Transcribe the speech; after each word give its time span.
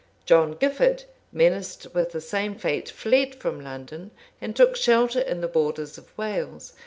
[*] 0.15 0.25
John 0.25 0.53
Gifford, 0.53 1.03
menaced 1.31 1.93
with 1.93 2.11
the 2.11 2.21
same 2.21 2.55
fate, 2.55 2.89
fled 2.89 3.35
from 3.35 3.59
London, 3.59 4.09
and 4.41 4.55
took 4.55 4.75
shelter 4.75 5.19
in 5.21 5.41
the 5.41 5.47
borders 5.47 5.95
of 5.95 6.17
Wales. 6.17 6.73